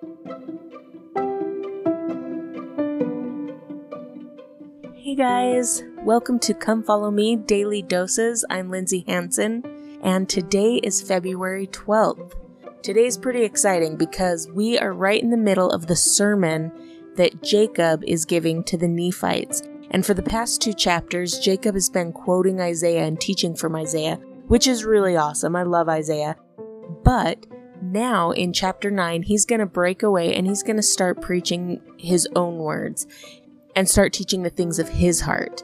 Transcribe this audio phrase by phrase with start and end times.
[0.00, 0.06] Hey
[5.14, 8.42] guys, welcome to Come Follow Me Daily Doses.
[8.48, 12.32] I'm Lindsay Hanson, and today is February 12th.
[12.82, 16.72] Today's pretty exciting because we are right in the middle of the sermon
[17.16, 19.60] that Jacob is giving to the Nephites.
[19.90, 24.16] And for the past two chapters, Jacob has been quoting Isaiah and teaching from Isaiah,
[24.46, 25.54] which is really awesome.
[25.54, 26.36] I love Isaiah.
[27.04, 27.44] But
[27.82, 31.80] now in chapter 9, he's going to break away and he's going to start preaching
[31.98, 33.06] his own words
[33.76, 35.62] and start teaching the things of his heart,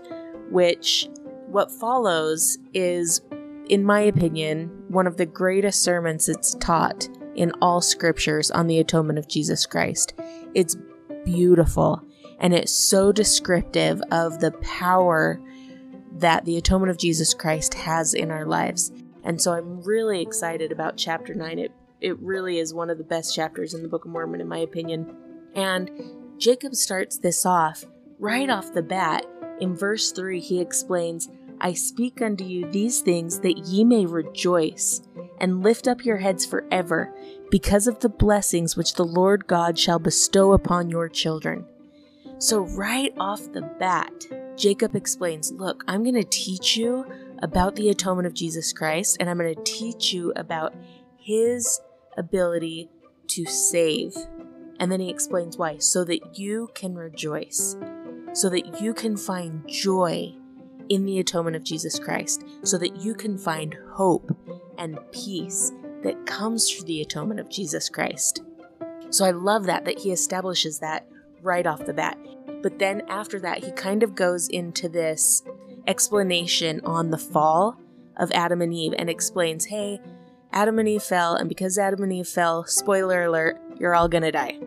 [0.51, 1.09] which
[1.47, 3.21] what follows is,
[3.69, 8.79] in my opinion, one of the greatest sermons that's taught in all scriptures on the
[8.79, 10.15] atonement of Jesus Christ.
[10.55, 10.77] It's
[11.25, 12.03] beautiful
[12.39, 15.41] and it's so descriptive of the power
[16.13, 18.91] that the atonement of Jesus Christ has in our lives.
[19.23, 21.59] And so I'm really excited about chapter 9.
[21.59, 24.49] It it really is one of the best chapters in the Book of Mormon in
[24.49, 25.17] my opinion.
[25.55, 25.91] And
[26.39, 27.85] Jacob starts this off
[28.19, 29.27] right off the bat.
[29.61, 31.29] In verse 3 he explains,
[31.61, 35.03] I speak unto you these things that ye may rejoice
[35.41, 37.15] and lift up your heads forever
[37.51, 41.65] because of the blessings which the Lord God shall bestow upon your children.
[42.39, 44.13] So, right off the bat,
[44.57, 47.07] Jacob explains Look, I'm going to teach you
[47.43, 50.75] about the atonement of Jesus Christ, and I'm going to teach you about
[51.27, 51.81] his
[52.17, 52.89] ability
[53.27, 54.15] to save.
[54.79, 57.77] And then he explains why so that you can rejoice,
[58.33, 60.35] so that you can find joy
[60.89, 64.37] in the atonement of Jesus Christ, so that you can find hope
[64.79, 65.73] and peace
[66.05, 68.43] that comes through the atonement of Jesus Christ.
[69.11, 71.09] So I love that, that he establishes that
[71.43, 72.19] right off the bat.
[72.63, 75.43] But then after that, he kind of goes into this
[75.87, 77.81] explanation on the fall
[78.17, 80.01] of Adam and Eve and explains hey,
[80.57, 84.33] Adam and Eve fell, and because Adam and Eve fell, spoiler alert, you're all gonna
[84.33, 84.59] die.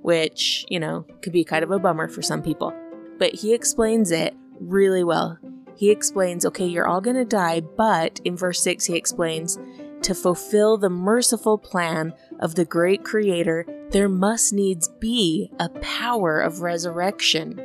[0.00, 2.72] Which, you know, could be kind of a bummer for some people.
[3.18, 5.38] But he explains it really well.
[5.76, 9.58] He explains, okay, you're all gonna die, but in verse 6, he explains,
[10.00, 16.40] to fulfill the merciful plan of the great Creator, there must needs be a power
[16.40, 17.60] of resurrection.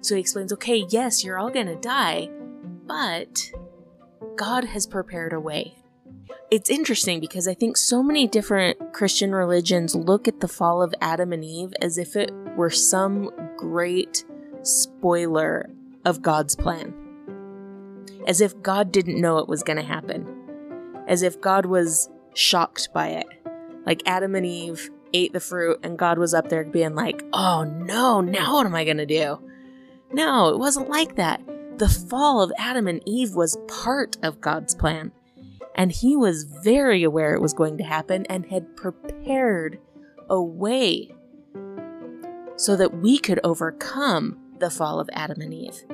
[0.00, 2.30] So he explains okay, yes, you're all gonna die,
[2.84, 3.52] but
[4.34, 5.76] God has prepared a way.
[6.50, 10.94] It's interesting because I think so many different Christian religions look at the fall of
[10.98, 14.24] Adam and Eve as if it were some great
[14.62, 15.68] spoiler
[16.06, 16.94] of God's plan.
[18.26, 20.26] As if God didn't know it was going to happen.
[21.06, 23.26] As if God was shocked by it.
[23.84, 27.64] Like Adam and Eve ate the fruit and God was up there being like, oh
[27.64, 29.38] no, now what am I going to do?
[30.12, 31.42] No, it wasn't like that.
[31.76, 35.12] The fall of Adam and Eve was part of God's plan.
[35.78, 39.78] And he was very aware it was going to happen and had prepared
[40.28, 41.14] a way
[42.56, 45.84] so that we could overcome the fall of Adam and Eve.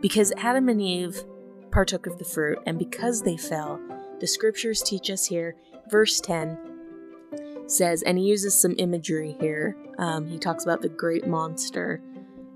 [0.00, 1.24] Because Adam and Eve
[1.72, 3.80] partook of the fruit, and because they fell,
[4.20, 5.56] the scriptures teach us here,
[5.90, 6.56] verse 10
[7.66, 9.76] says, and he uses some imagery here.
[9.98, 12.00] Um, he talks about the great monster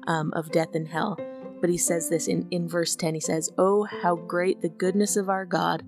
[0.06, 1.18] um, of death and hell.
[1.60, 5.16] But he says this in, in verse 10 he says, Oh, how great the goodness
[5.16, 5.82] of our God,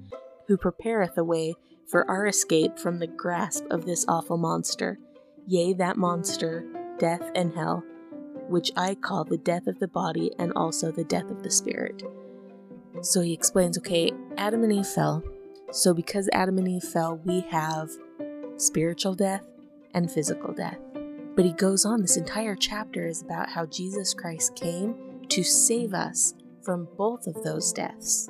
[0.49, 1.55] who prepareth a way
[1.89, 4.99] for our escape from the grasp of this awful monster.
[5.47, 6.67] Yea, that monster,
[6.99, 7.85] death and hell,
[8.49, 12.03] which I call the death of the body and also the death of the spirit.
[13.03, 15.23] So he explains okay, Adam and Eve fell.
[15.71, 17.91] So because Adam and Eve fell, we have
[18.57, 19.45] spiritual death
[19.95, 20.79] and physical death.
[21.37, 24.97] But he goes on, this entire chapter is about how Jesus Christ came
[25.29, 28.29] to save us from both of those deaths.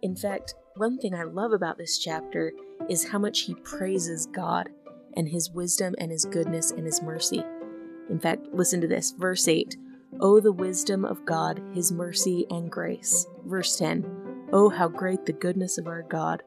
[0.00, 2.52] In fact, one thing I love about this chapter
[2.88, 4.70] is how much he praises God
[5.16, 7.44] and his wisdom and his goodness and his mercy.
[8.10, 9.76] In fact, listen to this verse 8
[10.20, 13.26] Oh, the wisdom of God, his mercy and grace.
[13.44, 16.42] Verse 10 Oh, how great the goodness of our God.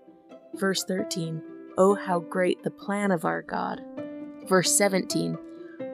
[0.55, 1.41] Verse 13
[1.77, 3.81] Oh, how great the plan of our God.
[4.47, 5.37] Verse 17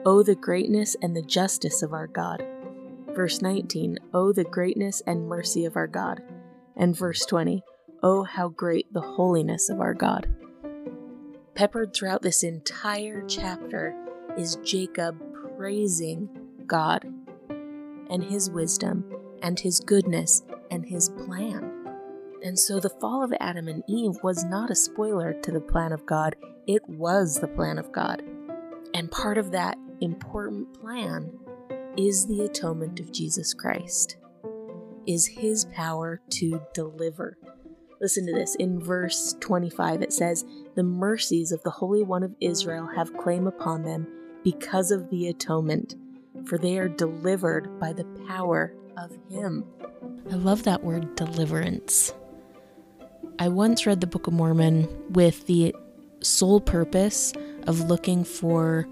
[0.04, 2.44] Oh, the greatness and the justice of our God.
[3.14, 6.20] Verse 19 Oh, the greatness and mercy of our God.
[6.76, 7.62] And verse 20
[8.06, 10.28] Oh, how great the holiness of our God.
[11.54, 13.96] Peppered throughout this entire chapter
[14.36, 15.18] is Jacob
[15.56, 16.28] praising
[16.66, 17.10] God
[18.10, 19.10] and his wisdom
[19.40, 21.72] and his goodness and his plan.
[22.42, 25.90] And so the fall of Adam and Eve was not a spoiler to the plan
[25.90, 26.36] of God,
[26.66, 28.22] it was the plan of God.
[28.92, 31.32] And part of that important plan
[31.96, 34.18] is the atonement of Jesus Christ,
[35.06, 37.38] is his power to deliver.
[38.04, 38.54] Listen to this.
[38.56, 43.46] In verse 25, it says, The mercies of the Holy One of Israel have claim
[43.46, 44.06] upon them
[44.42, 45.94] because of the atonement,
[46.44, 49.64] for they are delivered by the power of Him.
[50.30, 52.12] I love that word deliverance.
[53.38, 55.74] I once read the Book of Mormon with the
[56.20, 57.32] sole purpose
[57.66, 58.86] of looking for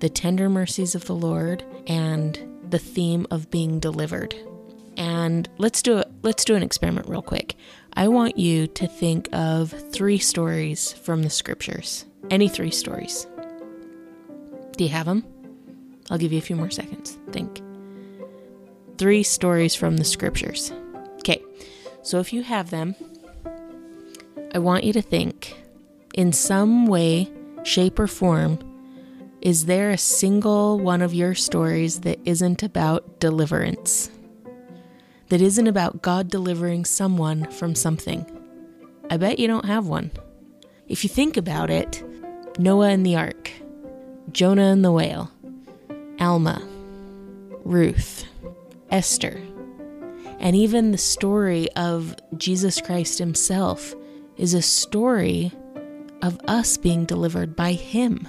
[0.00, 2.36] the tender mercies of the Lord and
[2.68, 4.34] the theme of being delivered.
[4.96, 6.10] And let's do it.
[6.22, 7.54] Let's do an experiment real quick.
[7.94, 12.06] I want you to think of three stories from the scriptures.
[12.30, 13.26] Any three stories.
[14.76, 15.24] Do you have them?
[16.10, 17.18] I'll give you a few more seconds.
[17.30, 17.60] Think.
[18.98, 20.72] Three stories from the scriptures.
[21.16, 21.42] Okay,
[22.02, 22.94] so if you have them,
[24.54, 25.56] I want you to think
[26.14, 27.30] in some way,
[27.62, 28.58] shape, or form,
[29.40, 34.10] is there a single one of your stories that isn't about deliverance?
[35.30, 38.26] That isn't about God delivering someone from something?
[39.08, 40.10] I bet you don't have one.
[40.88, 42.02] If you think about it,
[42.58, 43.50] Noah and the ark,
[44.32, 45.30] Jonah and the whale,
[46.20, 46.60] Alma,
[47.64, 48.24] Ruth,
[48.90, 49.40] Esther,
[50.40, 53.94] and even the story of Jesus Christ himself
[54.36, 55.52] is a story
[56.22, 58.26] of us being delivered by Him.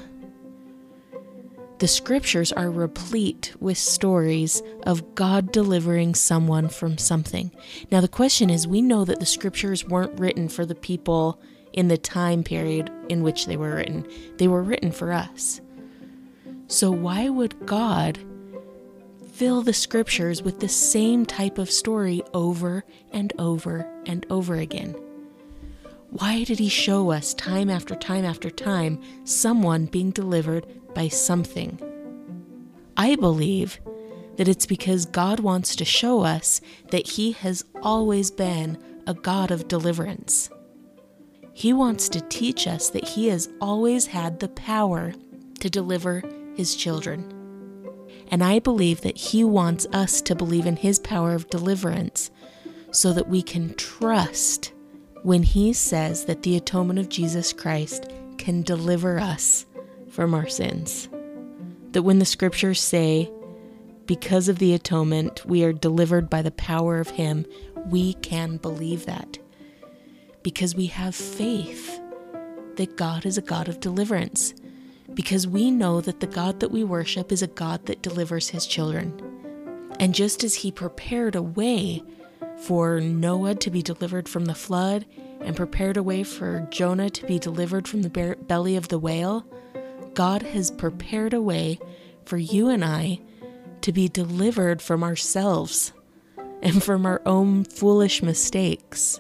[1.82, 7.50] The scriptures are replete with stories of God delivering someone from something.
[7.92, 11.42] Now, the question is we know that the scriptures weren't written for the people
[11.74, 14.06] in the time period in which they were written,
[14.38, 15.60] they were written for us.
[16.68, 18.20] So, why would God
[19.32, 24.94] fill the scriptures with the same type of story over and over and over again?
[26.12, 31.80] Why did he show us time after time after time someone being delivered by something?
[32.98, 33.80] I believe
[34.36, 36.60] that it's because God wants to show us
[36.90, 38.78] that he has always been
[39.08, 40.50] a God of deliverance.
[41.54, 45.14] He wants to teach us that he has always had the power
[45.62, 46.24] to deliver
[46.58, 47.34] his children.
[48.28, 52.32] And I believe that he wants us to believe in his power of deliverance
[52.92, 54.74] so that we can trust
[55.24, 59.66] when he says that the atonement of Jesus Christ can deliver us
[60.10, 61.10] from our sins.
[61.92, 63.32] That when the scriptures say,
[64.06, 67.46] because of the atonement, we are delivered by the power of him,
[67.86, 69.38] we can believe that.
[70.44, 72.00] Because we have faith
[72.76, 74.54] that God is a God of deliverance.
[75.14, 78.66] Because we know that the God that we worship is a God that delivers his
[78.66, 79.22] children.
[80.00, 82.02] And just as he prepared a way
[82.62, 85.06] for Noah to be delivered from the flood
[85.40, 89.46] and prepared a way for Jonah to be delivered from the belly of the whale,
[90.14, 91.80] God has prepared a way
[92.26, 93.20] for you and I
[93.82, 95.94] to be delivered from ourselves
[96.62, 99.20] and from our own foolish mistakes,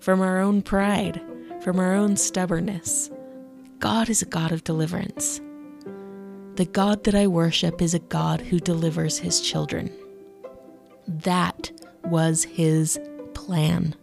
[0.00, 1.22] from our own pride,
[1.62, 3.10] from our own stubbornness.
[3.78, 5.40] God is a God of deliverance.
[6.56, 9.90] The God that I worship is a God who delivers his children.
[11.08, 11.72] That
[12.04, 12.98] was his
[13.34, 13.94] plan.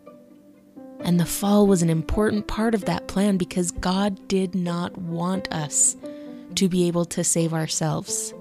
[1.01, 5.51] And the fall was an important part of that plan because God did not want
[5.51, 5.95] us
[6.55, 8.33] to be able to save ourselves.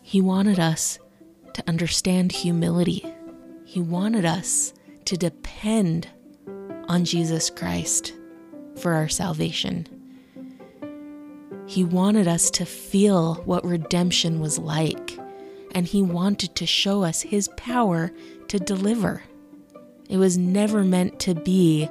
[0.00, 0.98] He wanted us
[1.54, 3.04] to understand humility.
[3.64, 4.72] He wanted us
[5.04, 6.08] to depend
[6.88, 8.14] on Jesus Christ
[8.76, 9.86] for our salvation.
[11.66, 15.18] He wanted us to feel what redemption was like
[15.76, 18.10] and He wanted to show us His power
[18.48, 19.22] to deliver.
[20.08, 21.90] It was never meant to be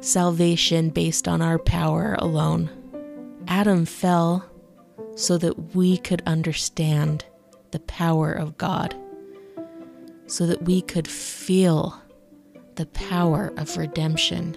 [0.00, 2.68] salvation based on our power alone.
[3.46, 4.44] Adam fell
[5.14, 7.24] so that we could understand
[7.70, 8.96] the power of God,
[10.26, 12.02] so that we could feel
[12.74, 14.56] the power of redemption,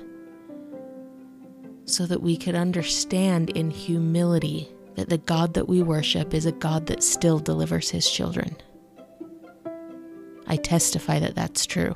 [1.85, 6.51] so that we could understand in humility that the God that we worship is a
[6.51, 8.55] God that still delivers his children.
[10.47, 11.95] I testify that that's true.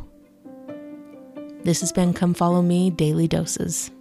[1.63, 3.91] This has been Come Follow Me Daily Doses.